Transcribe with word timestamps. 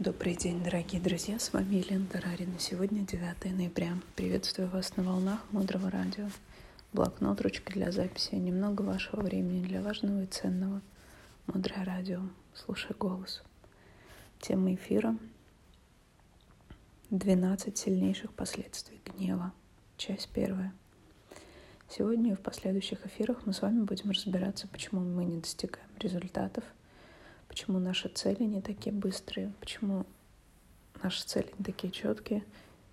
Добрый 0.00 0.36
день, 0.36 0.62
дорогие 0.62 1.02
друзья, 1.02 1.40
с 1.40 1.52
вами 1.52 1.74
Елена 1.74 2.06
Тарарина. 2.06 2.56
Сегодня 2.60 3.04
9 3.04 3.52
ноября. 3.56 3.98
Приветствую 4.14 4.68
вас 4.68 4.96
на 4.96 5.02
волнах 5.02 5.40
Мудрого 5.50 5.90
Радио. 5.90 6.28
Блокнот, 6.92 7.40
ручка 7.40 7.72
для 7.72 7.90
записи, 7.90 8.36
немного 8.36 8.82
вашего 8.82 9.22
времени 9.22 9.60
для 9.66 9.82
важного 9.82 10.22
и 10.22 10.26
ценного. 10.26 10.82
Мудрое 11.48 11.84
Радио. 11.84 12.20
Слушай 12.54 12.94
голос. 12.96 13.42
Тема 14.38 14.72
эфира 14.72 15.16
12 17.10 17.76
сильнейших 17.76 18.32
последствий 18.34 19.00
гнева. 19.04 19.52
Часть 19.96 20.28
первая. 20.28 20.72
Сегодня 21.88 22.34
и 22.34 22.36
в 22.36 22.40
последующих 22.40 23.04
эфирах 23.04 23.46
мы 23.46 23.52
с 23.52 23.62
вами 23.62 23.82
будем 23.82 24.12
разбираться, 24.12 24.68
почему 24.68 25.00
мы 25.00 25.24
не 25.24 25.40
достигаем 25.40 25.90
результатов– 25.98 26.62
почему 27.58 27.80
наши 27.80 28.08
цели 28.08 28.44
не 28.44 28.60
такие 28.60 28.94
быстрые, 28.94 29.52
почему 29.58 30.06
наши 31.02 31.24
цели 31.24 31.52
не 31.58 31.64
такие 31.64 31.92
четкие, 31.92 32.44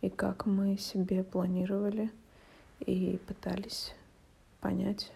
и 0.00 0.10
как 0.10 0.46
мы 0.46 0.76
себе 0.78 1.22
планировали 1.22 2.10
и 2.80 3.20
пытались 3.28 3.94
понять, 4.60 5.12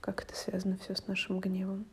как 0.00 0.24
это 0.24 0.34
связано 0.34 0.78
все 0.78 0.94
с 0.96 1.06
нашим 1.06 1.38
гневом. 1.38 1.84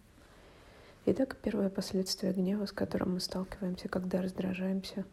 Итак, 1.06 1.36
первое 1.42 1.70
последствие 1.70 2.32
гнева, 2.32 2.66
с 2.66 2.72
которым 2.72 3.16
мы 3.16 3.20
сталкиваемся, 3.20 3.90
когда 3.90 4.22
раздражаемся, 4.22 5.04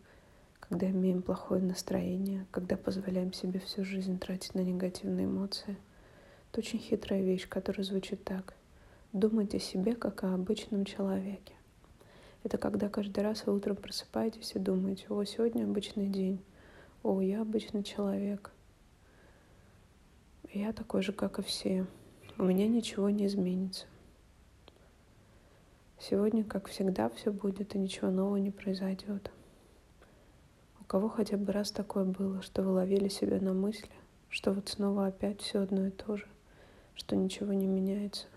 когда 0.60 0.88
имеем 0.88 1.20
плохое 1.20 1.60
настроение, 1.60 2.46
когда 2.52 2.76
позволяем 2.76 3.32
себе 3.32 3.58
всю 3.58 3.84
жизнь 3.84 4.20
тратить 4.20 4.54
на 4.54 4.60
негативные 4.60 5.26
эмоции, 5.26 5.76
это 6.52 6.60
очень 6.60 6.78
хитрая 6.78 7.22
вещь, 7.22 7.48
которая 7.48 7.82
звучит 7.82 8.22
так. 8.22 8.54
Думать 9.12 9.52
о 9.56 9.58
себе, 9.58 9.96
как 9.96 10.22
о 10.22 10.34
обычном 10.34 10.84
человеке. 10.84 11.54
Это 12.44 12.58
когда 12.58 12.88
каждый 12.88 13.22
раз 13.22 13.46
вы 13.46 13.54
утром 13.54 13.76
просыпаетесь 13.76 14.52
и 14.54 14.58
думаете, 14.58 15.06
о, 15.10 15.22
сегодня 15.24 15.62
обычный 15.62 16.08
день, 16.08 16.42
о, 17.04 17.20
я 17.20 17.42
обычный 17.42 17.84
человек, 17.84 18.50
я 20.52 20.72
такой 20.72 21.02
же, 21.02 21.12
как 21.12 21.38
и 21.38 21.42
все, 21.42 21.86
у 22.38 22.44
меня 22.44 22.66
ничего 22.66 23.10
не 23.10 23.26
изменится. 23.26 23.86
Сегодня, 26.00 26.42
как 26.42 26.68
всегда, 26.68 27.08
все 27.10 27.30
будет, 27.30 27.76
и 27.76 27.78
ничего 27.78 28.10
нового 28.10 28.36
не 28.38 28.50
произойдет. 28.50 29.30
У 30.80 30.84
кого 30.84 31.08
хотя 31.08 31.36
бы 31.36 31.52
раз 31.52 31.70
такое 31.70 32.04
было, 32.04 32.42
что 32.42 32.62
вы 32.62 32.72
ловили 32.72 33.08
себя 33.08 33.40
на 33.40 33.52
мысли, 33.52 33.88
что 34.28 34.52
вот 34.52 34.68
снова 34.68 35.06
опять 35.06 35.40
все 35.40 35.60
одно 35.60 35.86
и 35.86 35.90
то 35.90 36.16
же, 36.16 36.26
что 36.96 37.14
ничего 37.14 37.52
не 37.52 37.66
меняется– 37.66 38.26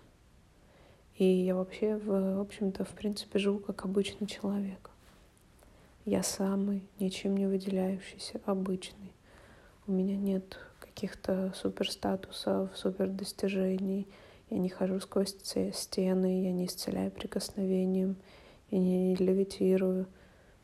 и 1.16 1.24
я 1.24 1.54
вообще, 1.54 1.96
в 1.96 2.40
общем-то, 2.40 2.84
в 2.84 2.90
принципе, 2.90 3.38
живу 3.38 3.58
как 3.58 3.86
обычный 3.86 4.26
человек. 4.26 4.90
Я 6.04 6.22
самый, 6.22 6.82
ничем 6.98 7.36
не 7.36 7.46
выделяющийся, 7.46 8.40
обычный. 8.44 9.12
У 9.86 9.92
меня 9.92 10.16
нет 10.16 10.58
каких-то 10.78 11.52
супер 11.56 11.90
статусов, 11.90 12.70
супер 12.76 13.08
достижений. 13.08 14.06
Я 14.50 14.58
не 14.58 14.68
хожу 14.68 15.00
сквозь 15.00 15.34
стены, 15.72 16.42
я 16.44 16.52
не 16.52 16.66
исцеляю 16.66 17.10
прикосновением, 17.10 18.16
я 18.70 18.78
не 18.78 19.14
левитирую. 19.16 20.06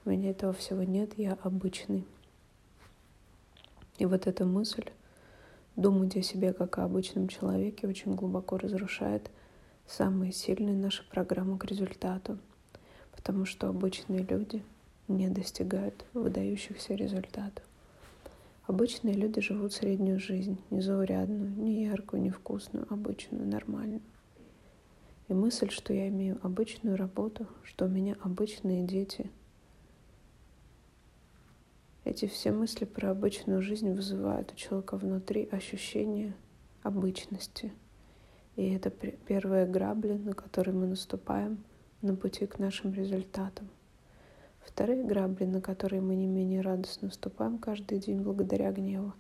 У 0.05 0.11
меня 0.11 0.31
этого 0.31 0.53
всего 0.53 0.83
нет, 0.83 1.17
я 1.17 1.39
обычный. 1.43 2.05
И 3.97 4.05
вот 4.05 4.27
эта 4.27 4.45
мысль, 4.45 4.85
думать 5.77 6.15
о 6.17 6.23
себе 6.23 6.53
как 6.53 6.79
о 6.79 6.85
обычном 6.85 7.29
человеке, 7.29 7.89
очень 7.89 8.15
глубоко 8.15 8.59
разрушает– 8.59 9.31
самые 9.87 10.33
сильные 10.33 10.77
наши 10.77 11.09
программы 11.09 11.59
к 11.59 11.65
результату, 11.65 12.39
потому 13.15 13.45
что 13.45 13.69
обычные 13.69 14.23
люди 14.23 14.63
не 15.09 15.29
достигают 15.29 16.05
выдающихся 16.15 16.95
результатов. 16.95 17.65
Обычные 18.67 19.15
люди 19.15 19.41
живут 19.41 19.73
среднюю 19.73 20.21
жизнь, 20.21 20.59
не 20.71 20.81
заурядную, 20.81 21.51
не 21.51 21.85
яркую, 21.85 22.23
не 22.23 22.31
вкусную, 22.31 22.87
обычную, 22.91 23.47
нормальную. 23.47 24.01
И 25.29 25.35
мысль, 25.35 25.71
что 25.71 25.93
я 25.93 26.09
имею 26.09 26.39
обычную 26.43 26.97
работу, 26.97 27.47
что 27.65 27.87
у 27.87 27.89
меня 27.89 28.17
обычные 28.23 28.85
дети, 28.85 29.31
эти 32.05 32.27
все 32.27 32.53
мысли 32.53 32.85
про 32.85 33.11
обычную 33.11 33.63
жизнь 33.63 33.93
вызывают 33.93 34.53
у 34.53 34.57
человека 34.57 34.97
внутри 34.97 35.49
ощущение 35.51 36.35
обычности– 36.83 37.73
и 38.57 38.75
это 38.75 38.91
первые 38.91 39.67
грабли, 39.67 40.13
на 40.13 40.35
которые 40.35 40.75
мы 40.75 40.87
наступаем 40.87 41.59
на 42.03 42.15
пути 42.15 42.47
к 42.47 42.59
нашим 42.59 42.93
результатам. 42.93 43.69
Вторые 44.61 45.03
грабли, 45.05 45.45
на 45.45 45.61
которые 45.61 46.03
мы 46.03 46.15
не 46.15 46.27
менее 46.27 46.61
радостно 46.61 47.09
наступаем 47.09 47.59
каждый 47.59 47.99
день 47.99 48.21
благодаря 48.21 48.71
гневу, 48.71 49.15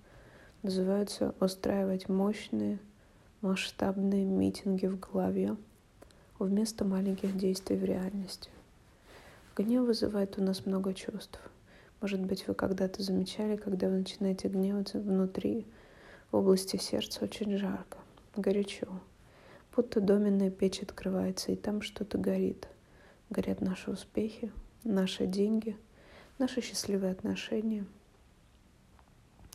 называются 0.62 1.34
устраивать 1.40 2.08
мощные, 2.08 2.78
масштабные 3.40 4.24
митинги 4.24 4.86
в 4.86 5.00
голове 5.00 5.56
вместо 6.38 6.84
маленьких 6.84 7.36
действий 7.36 7.76
в 7.76 7.84
реальности. 7.84 8.50
Гнев 9.56 9.86
вызывает 9.86 10.38
у 10.38 10.42
нас 10.42 10.66
много 10.66 10.94
чувств. 10.94 11.40
Может 12.00 12.20
быть, 12.20 12.46
вы 12.48 12.54
когда-то 12.54 13.02
замечали, 13.02 13.56
когда 13.56 13.88
вы 13.88 13.98
начинаете 13.98 14.48
гневаться 14.48 14.98
внутри, 14.98 15.66
в 16.30 16.36
области 16.36 16.76
сердца 16.76 17.24
очень 17.24 17.56
жарко, 17.58 17.98
горячо 18.36 18.88
будто 19.74 20.00
доменная 20.00 20.50
печь 20.50 20.82
открывается, 20.82 21.52
и 21.52 21.56
там 21.56 21.82
что-то 21.82 22.18
горит. 22.18 22.68
Горят 23.30 23.60
наши 23.60 23.90
успехи, 23.90 24.52
наши 24.84 25.26
деньги, 25.26 25.76
наши 26.38 26.60
счастливые 26.60 27.12
отношения. 27.12 27.86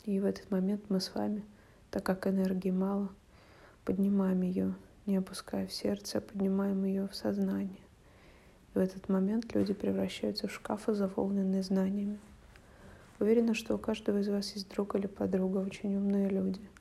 И 0.06 0.20
в 0.20 0.26
этот 0.26 0.50
момент 0.50 0.86
мы 0.90 1.00
с 1.00 1.14
вами, 1.14 1.44
так 1.92 2.04
как 2.04 2.28
энергии 2.28 2.72
мало, 2.72 3.10
поднимаем 3.86 4.42
ее, 4.42 4.74
не 5.06 5.18
опуская 5.18 5.68
в 5.68 5.74
сердце, 5.74 6.18
а 6.18 6.22
поднимаем 6.22 6.84
ее 6.86 7.08
в 7.08 7.16
сознание. 7.16 7.82
И 8.74 8.80
в 8.80 8.82
этот 8.82 9.10
момент 9.10 9.54
люди 9.54 9.74
превращаются 9.74 10.48
в 10.48 10.52
шкафы, 10.52 10.94
заполненные 10.94 11.62
знаниями. 11.62 12.20
Уверена, 13.20 13.54
что 13.54 13.76
у 13.76 13.78
каждого 13.78 14.20
из 14.20 14.30
вас 14.30 14.52
есть 14.54 14.70
друг 14.70 14.96
или 14.96 15.08
подруга, 15.08 15.60
очень 15.60 15.96
умные 15.96 16.30
люди– 16.30 16.62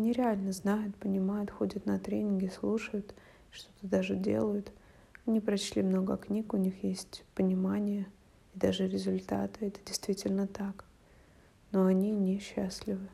они 0.00 0.12
реально 0.12 0.52
знают, 0.52 0.96
понимают, 0.96 1.50
ходят 1.50 1.84
на 1.84 1.98
тренинги, 1.98 2.48
слушают, 2.48 3.14
что-то 3.50 3.86
даже 3.86 4.16
делают. 4.16 4.72
Они 5.26 5.40
прочли 5.40 5.82
много 5.82 6.16
книг, 6.16 6.54
у 6.54 6.56
них 6.56 6.82
есть 6.82 7.22
понимание 7.34 8.06
и 8.54 8.58
даже 8.58 8.88
результаты. 8.88 9.66
Это 9.66 9.78
действительно 9.84 10.46
так. 10.46 10.86
Но 11.70 11.84
они 11.84 12.12
несчастливы. 12.12 13.06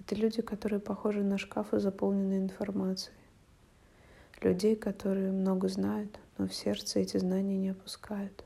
Это 0.00 0.14
люди, 0.14 0.40
которые 0.40 0.80
похожи 0.80 1.22
на 1.22 1.36
шкафы, 1.36 1.78
заполненные 1.78 2.40
информацией. 2.40 3.14
Людей, 4.40 4.76
которые 4.76 5.30
много 5.30 5.68
знают, 5.68 6.18
но 6.38 6.48
в 6.48 6.54
сердце 6.54 7.00
эти 7.00 7.18
знания 7.18 7.58
не 7.58 7.68
опускают. 7.68 8.44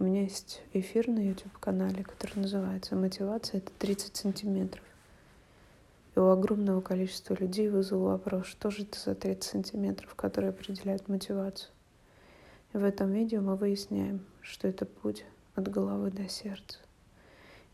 У 0.00 0.04
меня 0.04 0.22
есть 0.22 0.60
эфир 0.72 1.06
на 1.06 1.20
YouTube-канале, 1.20 2.02
который 2.02 2.40
называется 2.40 2.96
«Мотивация— 2.96 3.58
это 3.60 3.70
30 3.78 4.16
сантиметров». 4.16 4.82
И 6.18 6.20
у 6.20 6.30
огромного 6.30 6.80
количества 6.80 7.36
людей 7.38 7.68
вызвал 7.68 8.06
вопрос, 8.06 8.46
что 8.46 8.72
же 8.72 8.82
это 8.82 8.98
за 8.98 9.14
30 9.14 9.44
сантиметров, 9.44 10.16
которые 10.16 10.50
определяют 10.50 11.06
мотивацию. 11.06 11.70
И 12.74 12.76
в 12.76 12.82
этом 12.82 13.12
видео 13.12 13.40
мы 13.40 13.54
выясняем, 13.54 14.26
что 14.40 14.66
это 14.66 14.84
путь 14.84 15.24
от 15.54 15.68
головы 15.68 16.10
до 16.10 16.28
сердца. 16.28 16.80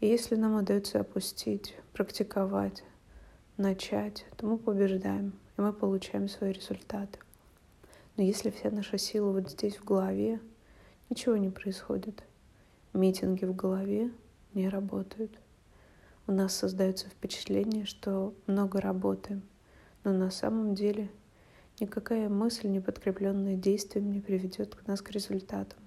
И 0.00 0.08
если 0.08 0.36
нам 0.36 0.56
удается 0.56 1.00
опустить, 1.00 1.74
практиковать, 1.94 2.84
начать, 3.56 4.26
то 4.36 4.46
мы 4.46 4.58
побеждаем, 4.58 5.32
и 5.56 5.62
мы 5.62 5.72
получаем 5.72 6.28
свои 6.28 6.52
результаты. 6.52 7.18
Но 8.18 8.24
если 8.24 8.50
вся 8.50 8.70
наша 8.70 8.98
сила 8.98 9.32
вот 9.32 9.48
здесь 9.48 9.78
в 9.78 9.84
голове, 9.84 10.38
ничего 11.08 11.38
не 11.38 11.48
происходит. 11.48 12.22
Митинги 12.92 13.46
в 13.46 13.56
голове 13.56 14.10
не 14.52 14.68
работают 14.68 15.32
у 16.26 16.32
нас 16.32 16.54
создается 16.54 17.08
впечатление, 17.08 17.84
что 17.84 18.34
много 18.46 18.80
работаем, 18.80 19.42
но 20.04 20.12
на 20.12 20.30
самом 20.30 20.74
деле 20.74 21.10
никакая 21.80 22.28
мысль, 22.28 22.68
не 22.68 22.80
подкрепленная 22.80 23.56
действием, 23.56 24.10
не 24.10 24.20
приведет 24.20 24.74
к 24.74 24.86
нас 24.86 25.02
к 25.02 25.10
результатам. 25.10 25.78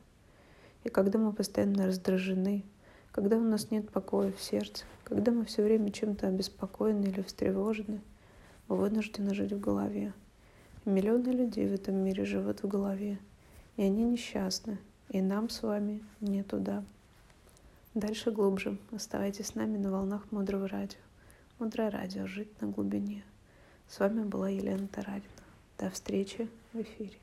И 0.83 0.89
когда 0.89 1.17
мы 1.17 1.33
постоянно 1.33 1.87
раздражены, 1.87 2.63
когда 3.11 3.37
у 3.37 3.43
нас 3.43 3.71
нет 3.71 3.89
покоя 3.89 4.31
в 4.31 4.41
сердце, 4.41 4.85
когда 5.03 5.31
мы 5.31 5.43
все 5.45 5.63
время 5.63 5.91
чем-то 5.91 6.27
обеспокоены 6.27 7.05
или 7.05 7.23
встревожены, 7.23 8.01
мы 8.67 8.75
вынуждены 8.75 9.33
жить 9.33 9.53
в 9.53 9.59
голове. 9.59 10.13
И 10.85 10.89
миллионы 10.89 11.29
людей 11.29 11.67
в 11.67 11.73
этом 11.73 11.95
мире 11.95 12.25
живут 12.25 12.61
в 12.61 12.67
голове, 12.67 13.17
и 13.75 13.81
они 13.81 14.03
несчастны, 14.03 14.77
и 15.09 15.19
нам 15.19 15.49
с 15.49 15.63
вами 15.63 16.03
не 16.21 16.43
туда. 16.43 16.83
Дальше 17.97 18.29
глубже. 18.29 18.77
Оставайтесь 18.91 19.47
с 19.47 19.55
нами 19.55 19.75
на 19.79 19.89
волнах 19.89 20.31
Мудрого 20.31 20.67
Радио. 20.67 20.99
Мудрое 21.57 21.89
Радио. 21.89 22.27
Жить 22.27 22.61
на 22.61 22.67
глубине. 22.67 23.23
С 23.87 23.99
вами 23.99 24.23
была 24.23 24.49
Елена 24.49 24.87
Тарарина. 24.87 25.25
До 25.79 25.89
встречи 25.89 26.47
в 26.73 26.81
эфире. 26.81 27.17